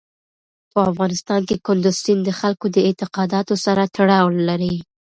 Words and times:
په 0.71 0.79
افغانستان 0.91 1.41
کې 1.49 1.55
کندز 1.65 1.95
سیند 2.03 2.21
د 2.25 2.29
خلکو 2.39 2.65
د 2.75 2.77
اعتقاداتو 2.87 3.53
سره 3.65 3.83
تړاو 3.95 4.25
لري. 4.47 4.75